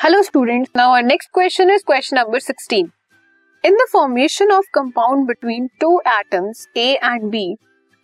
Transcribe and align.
Hello 0.00 0.20
student 0.22 0.68
now 0.76 0.90
our 0.90 1.02
next 1.02 1.28
question 1.34 1.70
is 1.70 1.82
question 1.86 2.16
number 2.16 2.40
16 2.40 2.86
in 3.64 3.74
the 3.76 3.84
formation 3.92 4.50
of 4.52 4.66
compound 4.74 5.26
between 5.26 5.66
two 5.80 5.90
atoms 6.08 6.66
A 6.76 6.86
and 6.94 7.24
B 7.30 7.42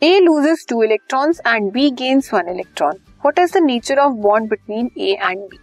A 0.02 0.18
loses 0.20 0.66
two 0.68 0.82
electrons 0.82 1.40
and 1.46 1.70
B 1.72 1.88
gains 2.00 2.32
one 2.34 2.48
electron 2.48 2.98
what 3.24 3.38
is 3.38 3.54
the 3.54 3.62
nature 3.62 3.98
of 3.98 4.12
bond 4.22 4.50
between 4.50 4.90
A 4.98 5.16
and 5.22 5.38
B 5.40 5.58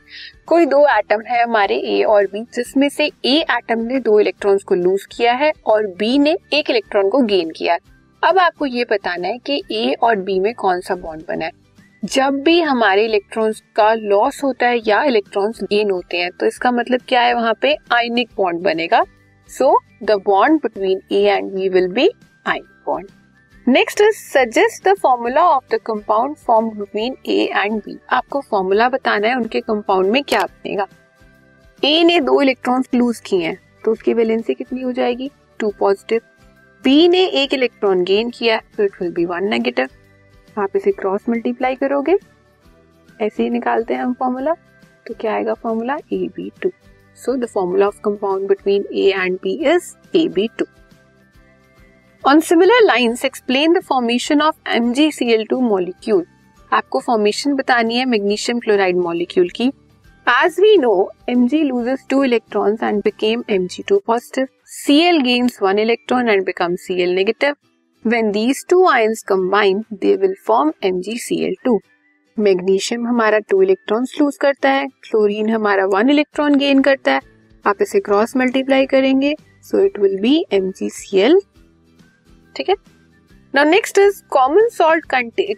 कोई 0.48 0.66
दो 0.66 0.86
atom 0.98 1.22
है 1.28 1.44
हमारे 1.44 1.76
ए 1.90 2.02
और 2.06 2.26
B 2.26 2.42
जिसमें 2.56 2.90
से 2.90 3.12
ए 3.26 3.38
atom 3.52 3.84
ने 3.84 4.00
दो 4.02 4.20
electrons 4.20 4.64
को 4.64 4.76
लूज 4.76 5.06
किया 5.12 5.34
है 5.36 5.52
और 5.66 5.88
बी 6.00 6.18
ने 6.20 6.38
एक 6.54 6.70
इलेक्ट्रॉन 6.70 7.10
को 7.10 7.22
गेन 7.26 7.52
किया 7.52 7.78
अब 8.24 8.40
आपको 8.40 8.66
ये 8.66 8.86
बताना 8.92 9.28
है 9.28 9.38
की 9.46 9.64
ए 9.72 9.94
और 10.04 10.16
बी 10.22 10.40
में 10.40 10.54
कौन 10.56 10.82
सा 10.82 10.96
बॉन्ड 10.96 11.26
बना 11.28 11.46
है। 11.46 11.63
जब 12.04 12.42
भी 12.44 12.60
हमारे 12.62 13.04
इलेक्ट्रॉन्स 13.06 13.62
का 13.76 13.94
लॉस 13.94 14.44
होता 14.44 14.68
है 14.68 14.80
या 14.88 15.04
इलेक्ट्रॉन्स 15.04 15.62
गेन 15.64 15.92
होते 15.92 16.18
हैं 16.18 16.32
तो 16.32 16.46
इसका 16.46 16.72
मतलब 16.72 17.02
क्या 17.08 17.22
है? 17.22 17.34
वहाँ 17.34 17.54
पे 17.62 17.74
आयनिक 17.94 18.30
बॉन्ड 18.38 18.62
बनेगा। 18.62 19.04
So 19.50 19.78
the 20.04 20.20
bond 20.26 20.60
between 20.62 21.02
A 21.12 21.22
and 21.28 21.52
B 21.52 21.70
will 21.70 21.88
be 21.90 22.10
ionic 22.46 22.84
bond 22.86 23.08
next 23.68 24.02
is 24.02 24.16
suggest 24.18 24.88
the 24.88 24.96
formula 25.02 25.48
of 25.50 25.76
the 25.76 25.80
compound 25.86 26.36
form 26.38 26.70
between 26.70 27.16
A 27.28 27.40
and 27.56 27.80
B 27.82 27.98
आपको 28.12 28.42
फॉर्मूला 28.42 28.90
बताना 28.90 29.28
है, 29.28 29.36
उनके 29.36 29.62
कंपाउंड 29.62 30.12
में 30.12 30.24
क्या 30.24 30.44
बनेगा। 30.44 30.88
ए 31.84 32.04
ने 32.04 32.20
दो 32.22 32.42
इलेक्ट्रॉन्स 32.42 32.94
लूज 32.96 33.20
किए 33.20 33.46
हैं 33.46 33.58
तो 33.86 33.92
उसकी 33.92 34.14
वैलेंसी 34.14 34.54
कितनी 34.54 34.82
हो 34.82 34.92
जाएगी? 34.92 35.32
टू 35.60 35.74
पॉजिटिव 35.80 36.22
बी 36.84 37.08
ने 37.08 37.26
एक 37.26 37.54
इलेक्ट्रॉन 37.54 38.04
गेन 38.04 38.30
किया 38.30 38.62
तो 38.78 38.84
it 38.84 39.02
will 39.02 39.12
be 39.14 39.26
one 39.26 39.50
negative 39.50 39.90
आप 40.58 40.76
इसे 40.76 40.92
क्रॉस 40.92 41.30
मल्टीप्लाई 41.30 41.76
करोगे। 41.76 42.18
ऐसे 43.22 43.44
ही 43.44 43.50
निकालते 43.50 43.94
हैं 43.94 44.02
हम 44.02 44.14
फॉर्मूला 44.20 44.54
तो 45.08 45.14
क्या 45.20 45.34
आएगा 45.34 45.54
formula 45.54 45.96
A 46.14 46.28
B 46.36 46.52
two 46.64 46.70
so 47.18 47.36
the 47.38 47.48
formula 47.54 47.88
of 47.88 48.00
compound 48.06 48.48
between 48.48 48.86
A 48.94 49.10
and 49.16 49.38
B 49.44 49.54
is 49.74 49.94
A 50.18 50.28
B 50.36 50.48
two 50.60 50.66
on 52.24 52.40
similar 52.50 52.84
lines 52.86 53.26
explain 53.26 53.74
the 53.74 53.82
formation 53.84 54.42
of 54.42 54.70
M 54.76 54.92
G 54.94 55.12
C 55.12 55.32
L 55.34 55.46
two 55.50 55.60
molecule 55.62 56.26
आपको 56.74 57.00
formation 57.00 57.54
बतानी 57.56 57.98
है 57.98 58.06
magnesium 58.06 58.60
chloride 58.60 58.98
molecule 58.98 59.50
की। 59.56 59.68
As 60.28 60.60
we 60.60 60.78
know 60.78 60.94
As 60.94 61.04
we 61.04 61.08
know, 61.08 61.10
Mg 61.28 61.58
loses 61.70 62.04
two 62.06 62.22
electrons 62.22 62.82
and 62.82 63.04
became 63.04 63.44
Mg2 63.46 63.98
positive. 64.06 64.48
Cl 64.66 65.20
gains 65.22 65.58
one 65.60 65.78
electron 65.78 66.30
and 66.30 66.46
becomes 66.46 66.86
Cl 66.86 67.12
negative. 67.14 67.58
When 68.06 68.32
these 68.32 68.62
two 68.66 68.86
ions 68.86 69.22
combine, 69.24 69.78
they 70.02 70.14
will 70.22 70.34
form 70.48 70.72
MgCl2. 70.84 71.76
Magnesium 72.38 73.06
हमारा 73.08 73.38
two 73.40 73.62
electron 73.62 74.06
lose 74.20 74.38
करता 74.38 74.70
है 74.70 74.88
chlorine 75.04 75.50
हमारा 75.50 75.86
one 75.86 76.10
electron 76.10 76.56
gain 76.56 76.82
करता 76.82 77.12
है। 77.12 77.22
आप 77.66 77.82
इसे 77.82 78.00
cross 78.00 78.36
multiply 78.38 78.86
करेंगे 78.86 79.34
so 79.64 79.80
it 79.80 80.00
will 80.00 80.20
be 80.22 80.46
MgCl 80.54 81.40
ठीक 82.56 82.70
है? 82.70 82.76
Now 83.56 83.66
next 83.66 83.98
is 83.98 84.22
common 84.30 84.70
salt 84.74 85.06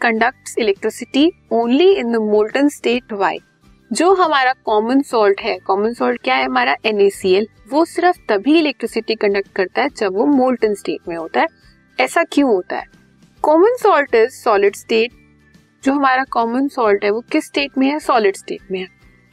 conducts 0.01 0.57
electricity 0.57 1.29
only 1.53 1.91
in 1.93 2.11
the 2.11 2.21
molten 2.29 2.69
state 2.69 3.13
why 3.13 3.39
जो 3.91 4.13
हमारा 4.13 4.53
कॉमन 4.65 5.01
सॉल्ट 5.01 5.41
है 5.41 5.57
कॉमन 5.67 5.93
सॉल्ट 5.93 6.21
क्या 6.23 6.35
है 6.35 6.45
हमारा 6.45 6.75
NaCl 6.85 7.45
वो 7.69 7.85
सिर्फ़ 7.85 8.17
तभी 8.29 8.59
इलेक्ट्रिसिटी 8.59 9.15
कंडक्ट 9.15 9.53
करता 9.55 9.81
है 9.81 9.89
जब 9.97 10.15
वो 10.15 10.25
मोल्टन 10.25 10.73
स्टेट 10.73 11.07
में 11.07 11.15
होता 11.15 11.41
है। 11.41 11.47
ऐसा 11.99 12.23
क्यों 12.23 12.49
होता 12.49 12.77
है? 12.77 12.85
Common 13.43 13.75
salt 13.81 14.15
is 14.15 14.29
solid 14.33 14.75
state 14.75 15.11
जो 15.83 15.93
हमारा 15.93 16.23
कॉमन 16.23 16.67
सॉल्ट 16.67 17.03
है, 17.03 17.09
वो 17.09 17.21
किस 17.31 17.45
स्टेट 17.45 17.77
में 17.77 17.87
है? 17.87 17.99
सॉलिड 17.99 18.35
स्टेट 18.35 18.71
में 18.71 18.79
है। 18.79 18.87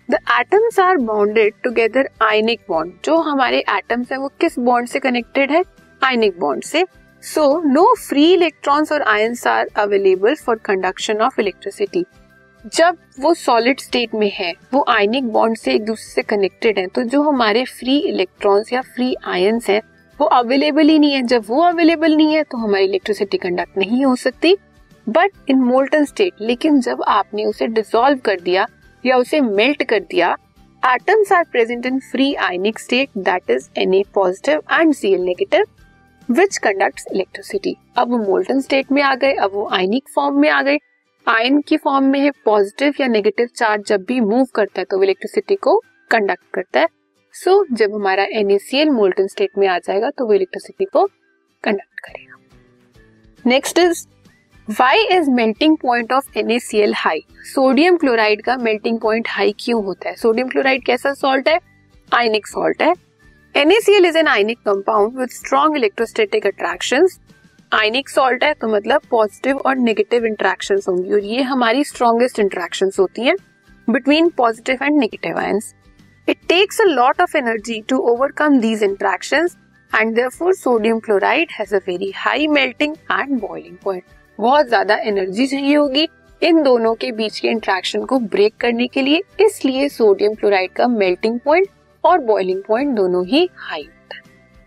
The 0.09 0.19
atoms 0.31 0.79
are 0.81 0.97
bonded 0.97 1.55
together 1.65 2.09
ionic 2.23 2.61
bond 2.69 2.93
जो 3.05 3.17
हमारे 3.17 3.65
एटम्स 3.71 4.13
है, 4.13 4.19
वो 4.19 4.29
किस 4.41 4.59
बॉन्ड 4.59 4.89
से 4.89 4.99
कनेक्टेड 4.99 5.51
है? 5.51 5.63
आयनिक 6.03 6.39
बॉन्ड 6.41 6.65
से। 6.65 6.85
सो 7.23 7.61
नो 7.65 7.95
फ्री 8.09 8.33
इलेक्ट्रॉन्स 8.35 8.93
और 8.93 9.03
ions 9.03 9.47
are 9.47 9.69
available 9.77 10.35
for 10.35 10.57
conduction 10.65 11.21
of 11.21 11.41
electricity 11.41 12.05
जब 12.75 12.97
वो 13.21 13.33
सॉलिड 13.35 13.81
स्टेट 13.81 14.15
में 14.15 14.31
है, 14.31 14.53
वो 14.75 14.85
आयनिक 14.89 15.29
बॉन्ड 15.29 15.57
से 15.57 15.75
एक 15.75 15.85
दूसरे 15.85 16.13
से 16.13 16.23
कनेक्टेड 16.23 16.79
है 16.79 16.87
तो 16.87 17.03
जो 17.03 17.23
हमारे 17.23 17.65
फ्री 17.65 17.99
इलेक्ट्रॉन्स 17.99 18.73
या 18.73 18.81
फ्री 18.81 19.15
आयंस 19.27 19.69
हैं 19.71 19.81
वो 20.23 20.27
अवेलेबल 20.29 20.89
ही 20.89 20.99
नहीं 20.99 21.13
है। 21.13 21.23
जब 21.23 21.45
वो 21.47 21.61
अवेलेबल 21.63 22.15
नहीं 22.17 22.35
है 22.35 22.43
तो 22.43 22.59
हमारी 22.59 22.85
इलेक्ट्रिसिटी 22.85 23.39
कंडक्ट 23.39 23.79
नहीं 23.79 24.05
हो 24.05 24.15
सकती। 24.17 24.55
बट 25.07 25.51
इन 25.51 25.59
मोल्टन 25.61 26.05
स्टेट 26.05 26.33
लेकिन 26.41 26.79
जब 26.81 27.03
आपने 27.09 27.45
उसे 27.45 27.67
डिसॉल्व 27.69 28.19
कर 28.19 28.41
दिया 28.41 28.67
या 29.05 29.17
उसे 29.17 29.41
मेल्ट 29.41 29.83
कर 29.85 30.01
दिया 30.11 30.31
atoms 30.83 31.33
are 31.33 31.45
present 31.53 31.87
in 31.87 31.99
free 32.03 32.33
ionic 32.43 32.79
state 32.79 33.19
that 33.19 33.51
is 33.51 33.69
N 33.79 34.03
positive 34.15 34.63
and 34.73 34.95
C 34.95 35.17
negative 35.17 35.67
which 36.29 36.59
conduct 36.59 37.03
electricity 37.13 37.77
अब 37.97 38.11
वो 38.11 38.19
मोल्टन 38.21 38.61
स्टेट 38.61 38.93
में 38.93 39.03
आ 39.03 39.15
गए, 39.15 39.33
अब 39.33 39.51
वो 39.55 39.69
आयनिक 39.73 40.09
फॉर्म 40.15 40.41
में 40.41 40.49
आ 40.51 40.63
गए। 40.63 40.79
आयन 41.27 41.61
की 41.61 41.77
फॉर्म 41.77 42.05
में 42.05 42.21
है 42.21 42.31
पॉजिटिव 42.45 42.95
या 43.01 43.07
नेगेटिव 43.09 43.49
चार्ज 43.57 43.87
जब 43.87 44.05
भी 44.09 44.21
मूव 44.23 44.47
करता 44.55 44.81
है 44.81 44.85
तो 44.85 45.03
इलेक्ट्रिसिटी 45.03 45.55
को 45.57 45.81
कंडक्ट 46.11 46.45
करता 46.55 46.81
है। 46.81 46.87
सो 47.35 47.65
so, 47.65 47.77
जब 47.77 47.95
हमारा 47.95 48.27
NaCl 48.39 48.91
मोल्टन 48.91 49.27
स्टेट 49.27 49.51
में 49.59 49.67
आ 49.69 49.79
जाएगा 49.79 50.11
तो 50.11 50.27
वो 50.27 50.33
इलेक्ट्रिसिटी 50.33 50.85
को 50.85 51.07
कंडक्ट 51.65 52.01
करेगा। 52.01 52.37
Next 53.47 53.79
is 53.79 54.07
why 54.69 55.05
is 55.07 55.31
melting 55.31 55.77
point 55.77 56.13
of 56.13 56.39
NaCl 56.39 56.93
high 56.95 57.25
sodium 57.55 57.97
chloride 57.97 58.43
का 58.43 58.57
मेल्टिंग 58.57 58.99
पॉइंट 59.01 59.29
हाई 59.29 59.55
क्यों 59.59 59.85
होता 59.85 60.09
है? 60.09 60.15
सोडियम 60.17 60.49
क्लोराइड 60.49 60.85
कैसा 60.85 61.13
सॉल्ट 61.15 61.49
है? 61.49 61.59
आयनिक 62.15 62.47
सॉल्ट 62.47 62.83
है। 62.83 62.95
NACL 63.57 64.07
is 64.07 64.19
an 64.19 64.27
ionic 64.27 64.59
compound 64.59 65.19
with 65.19 65.29
strong 65.29 65.77
electrostatic 65.77 66.47
attraction 66.47 67.07
ionic 67.73 68.09
salt 68.09 68.45
है 68.45 68.55
तो 68.55 68.69
मतलब 68.69 69.01
पॉजिटिव 69.11 69.57
और 69.57 69.77
नेगेटिव 69.77 70.27
इंट्रैक्शन 70.27 70.81
होंगी। 70.89 71.13
और 71.13 71.25
ये 71.25 71.43
हमारी 71.43 71.85
स्ट्रॉन्गेस्ट 71.85 72.39
इंट्रैक्शन 72.39 72.91
होती 72.99 73.23
हैं 73.23 73.37
between 73.91 74.29
positive 74.29 74.79
and 74.83 74.99
negative 74.99 75.39
ions 75.39 75.75
It 76.29 76.37
takes 76.49 76.81
a 76.81 76.85
lot 76.85 77.21
of 77.21 77.37
energy 77.37 77.81
to 77.89 77.99
overcome 78.11 78.59
these 78.61 78.83
interaction 78.83 79.49
and 79.93 80.17
therefore 80.17 80.53
sodium 80.59 81.01
chloride 81.01 81.51
has 81.51 81.73
a 81.73 81.81
very 81.81 82.07
high 82.19 82.47
melting 82.49 82.93
and 83.11 83.41
boiling 83.41 83.75
point. 83.83 84.05
बहुत 84.39 84.67
ज़्यादा 84.67 84.95
energy 85.09 85.47
चाहिए 85.47 85.75
होगी 85.75 86.09
इन 86.43 86.63
दोनों 86.63 86.95
के 86.95 87.11
बीच 87.13 87.39
के 87.41 87.49
इंट्रैक्शन 87.49 88.05
को 88.05 88.19
ब्रेक 88.19 88.55
करने 88.61 88.87
के 88.87 89.03
लिए, 89.03 89.23
इसलिए 89.41 89.89
सोडियम 89.89 90.35
क्लोराइड 90.35 90.73
का 90.73 90.87
मेल्टिंग 90.89 91.39
पॉइंट 91.41 91.69
और 92.05 92.19
बॉइलिंग 92.21 92.63
पॉइंट 92.69 92.95
दोनों 92.97 93.25
ही 93.27 93.49
हाई 93.57 93.83
होता 93.83 94.17
है। 94.17 94.23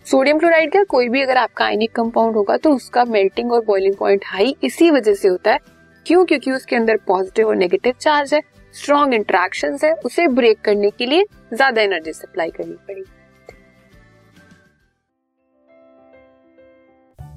सोडियम 0.07 0.39
क्लोराइड 0.39 0.71
का 0.73 0.83
कोई 0.89 1.09
भी 1.09 1.21
अगर 1.21 1.37
आपका 1.37 1.65
आयनिक 1.65 1.95
कंपाउंड 1.95 2.35
होगा 2.35 2.57
तो 2.57 2.73
उसका 2.75 3.05
मेल्टिंग 3.05 3.51
और 3.51 3.65
बॉइलिंग 3.65 3.95
पॉइंट 3.95 4.25
हाई 4.25 4.55
इसी 4.63 4.91
वजह 4.91 5.13
से 5.13 5.27
होता 5.27 5.51
है। 5.51 5.59
क्यों? 6.05 6.25
क्योंकि 6.25 6.51
उसके 6.51 6.75
अंदर 6.75 6.97
पॉजिटिव 7.07 7.47
और 7.47 7.55
नेगेटिव 7.55 7.93
चार्ज 7.99 8.33
है। 8.33 8.41
स्ट्रॉन्ग 8.75 9.13
इंट्रैक्शन 9.13 9.77
है, 9.83 9.93
उसे 9.95 10.27
ब्रेक 10.29 10.61
करने 10.61 10.89
के 10.89 11.05
लिए 11.05 11.25
ज़्यादा 11.53 11.81
एनर्जी 11.81 12.13
सप्लाई 12.13 12.49
करनी 12.49 12.73
पड़ेगी। 12.73 13.11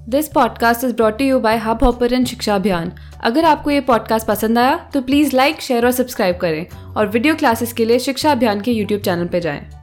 This 0.08 0.28
podcast 0.28 0.84
is 0.84 0.94
brought 0.96 1.20
you 1.20 1.38
by 1.40 1.56
Hubhopper 1.84 2.24
शिक्षा 2.24 2.54
अभियान 2.54 2.92
अगर 3.24 3.44
आपको 3.44 3.70
ये 3.70 3.80
पॉडकास्ट 3.80 4.26
पसंद 4.26 4.58
आया 4.58 4.76
तो 4.94 5.00
प्लीज़ 5.02 5.36
लाइक 5.36 5.60
शेयर 5.60 5.86
और 5.86 5.92
सब्सक्राइब 5.92 6.36
करें। 6.36 6.94
और 6.94 7.06
वीडियो 7.06 7.34
क्लासेस 7.34 7.72
के 7.72 7.84
लिए 7.84 7.98
शिक्षा 7.98 8.32
अभियान 8.32 8.60
के 8.60 8.72
यूट्यूब 8.72 9.00
चैनल 9.00 9.26
पर 9.26 9.38
जाएँ। 9.38 9.77